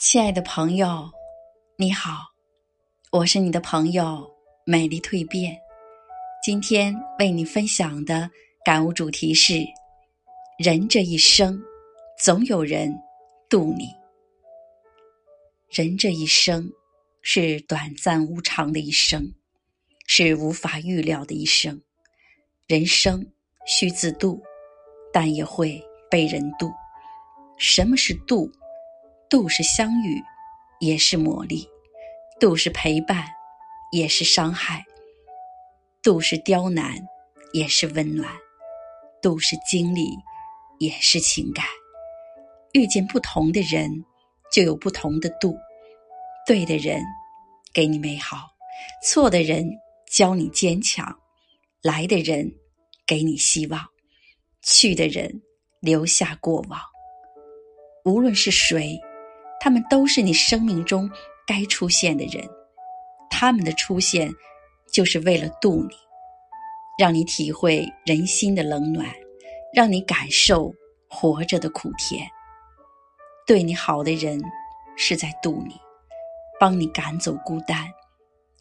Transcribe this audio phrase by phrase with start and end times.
[0.00, 1.12] 亲爱的朋友，
[1.76, 2.22] 你好，
[3.12, 4.26] 我是你的朋友
[4.64, 5.54] 美丽蜕变。
[6.42, 8.28] 今天为你分享的
[8.64, 9.62] 感悟主题是：
[10.58, 11.62] 人这一生，
[12.18, 12.90] 总有人
[13.50, 13.94] 渡你。
[15.68, 16.72] 人这一生
[17.20, 19.30] 是短暂无常的一生，
[20.06, 21.78] 是无法预料的一生。
[22.66, 23.22] 人生
[23.66, 24.42] 需自渡，
[25.12, 25.78] 但也会
[26.10, 26.72] 被人渡。
[27.58, 28.50] 什么是渡？
[29.30, 30.20] 度是相遇，
[30.80, 31.64] 也是磨砺；
[32.40, 33.24] 度是陪伴，
[33.92, 34.82] 也是伤害；
[36.02, 36.96] 度是刁难，
[37.52, 38.28] 也是温暖；
[39.22, 40.18] 度是经历，
[40.80, 41.64] 也是情感。
[42.72, 44.04] 遇见不同的人，
[44.52, 45.56] 就有不同的度。
[46.44, 47.00] 对的人
[47.72, 48.48] 给你美好，
[49.04, 49.64] 错的人
[50.10, 51.16] 教你坚强。
[51.82, 52.52] 来的人
[53.06, 53.86] 给你希望，
[54.60, 55.40] 去的人
[55.78, 56.80] 留下过往。
[58.04, 59.00] 无论是谁。
[59.60, 61.08] 他们都是你生命中
[61.46, 62.48] 该出现的人，
[63.28, 64.32] 他们的出现
[64.90, 65.94] 就是为了渡你，
[66.98, 69.06] 让你体会人心的冷暖，
[69.74, 70.72] 让你感受
[71.08, 72.26] 活着的苦甜。
[73.46, 74.40] 对你好的人
[74.96, 75.74] 是在渡你，
[76.58, 77.86] 帮你赶走孤单，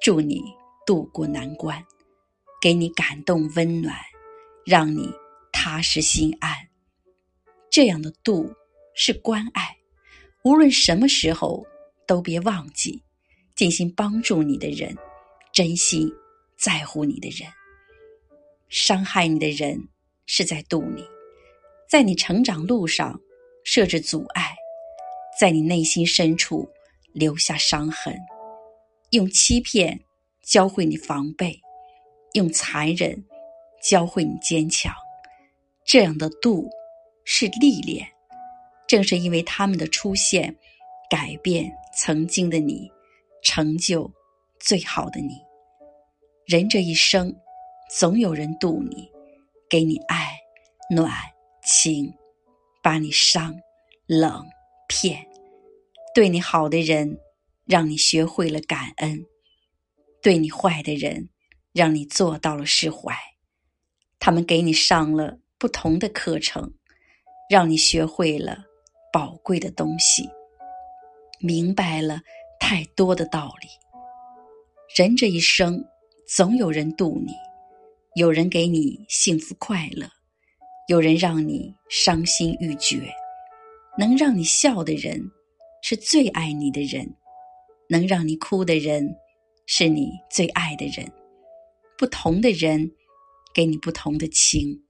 [0.00, 0.42] 助你
[0.86, 1.84] 渡过难关，
[2.62, 3.94] 给你感动温暖，
[4.64, 5.12] 让你
[5.52, 6.52] 踏实心安。
[7.68, 8.50] 这样的渡
[8.94, 9.75] 是关爱。
[10.46, 11.66] 无论什么时候，
[12.06, 13.02] 都别忘记，
[13.56, 14.96] 尽心帮助你的人，
[15.52, 16.08] 珍惜
[16.56, 17.50] 在乎你的人。
[18.68, 19.76] 伤害你的人
[20.24, 21.04] 是在渡你，
[21.90, 23.20] 在你成长路上
[23.64, 24.54] 设置阻碍，
[25.36, 26.70] 在你内心深处
[27.12, 28.16] 留下伤痕，
[29.10, 30.00] 用欺骗
[30.44, 31.60] 教会你防备，
[32.34, 33.20] 用残忍
[33.82, 34.94] 教会你坚强。
[35.84, 36.70] 这样的渡
[37.24, 38.08] 是历练。
[38.86, 40.56] 正是因为他们的出现，
[41.10, 42.90] 改变曾经的你，
[43.42, 44.10] 成就
[44.60, 45.34] 最好的你。
[46.46, 47.34] 人这一生，
[47.98, 49.10] 总有人渡你，
[49.68, 50.38] 给你爱、
[50.90, 51.12] 暖、
[51.64, 52.12] 情，
[52.82, 53.54] 把你伤、
[54.06, 54.46] 冷、
[54.86, 55.26] 骗。
[56.14, 57.18] 对你好的人，
[57.64, 59.18] 让你学会了感恩；
[60.22, 61.28] 对你坏的人，
[61.72, 63.14] 让你做到了释怀。
[64.20, 66.72] 他们给你上了不同的课程，
[67.50, 68.64] 让你学会了。
[69.16, 70.28] 宝贵的东西，
[71.40, 72.20] 明白了
[72.60, 73.68] 太多的道理。
[74.94, 75.82] 人这一生，
[76.28, 77.32] 总有人渡你，
[78.14, 80.06] 有人给你幸福快乐，
[80.88, 83.10] 有人让你伤心欲绝。
[83.96, 85.30] 能让你笑的人，
[85.82, 87.06] 是最爱你的人；
[87.88, 89.16] 能让你哭的人，
[89.64, 91.10] 是你最爱的人。
[91.96, 92.92] 不同的人，
[93.54, 94.84] 给你不同的情，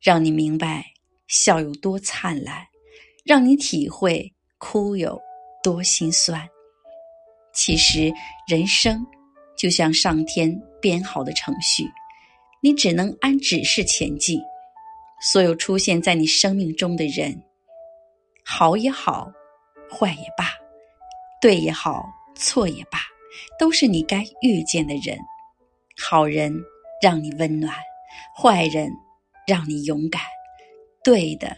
[0.00, 0.92] 让你明白
[1.26, 2.68] 笑有多灿烂。
[3.24, 5.20] 让你体会哭有
[5.62, 6.46] 多心酸。
[7.54, 8.12] 其实
[8.46, 9.04] 人生
[9.56, 11.84] 就像上天编好的程序，
[12.60, 14.40] 你只能按指示前进。
[15.20, 17.42] 所有出现在你生命中的人，
[18.44, 19.32] 好也好，
[19.90, 20.50] 坏也罢，
[21.40, 22.98] 对也好，错也罢，
[23.58, 25.18] 都是你该遇见的人。
[25.96, 26.52] 好人
[27.00, 27.74] 让你温暖，
[28.36, 28.90] 坏人
[29.46, 30.20] 让你勇敢，
[31.02, 31.56] 对的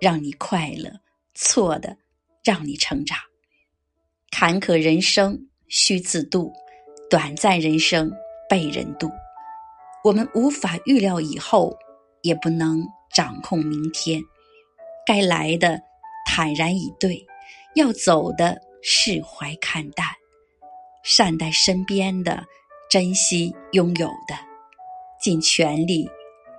[0.00, 0.92] 让你快乐。
[1.34, 1.96] 错的，
[2.44, 3.18] 让你成长。
[4.30, 6.52] 坎坷人生需自渡，
[7.10, 8.10] 短暂人生
[8.48, 9.10] 被人渡。
[10.04, 11.76] 我们无法预料以后，
[12.22, 14.22] 也不能掌控明天。
[15.06, 15.80] 该来的
[16.26, 17.26] 坦然以对，
[17.74, 20.06] 要走的释怀看淡，
[21.02, 22.44] 善待身边的，
[22.90, 24.34] 珍惜拥有的，
[25.20, 26.08] 尽全力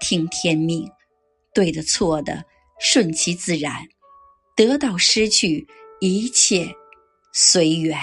[0.00, 0.90] 听天命，
[1.54, 2.42] 对的错的
[2.80, 3.86] 顺其自然。
[4.58, 5.68] 得到失去，
[6.00, 6.74] 一切
[7.32, 7.96] 随缘。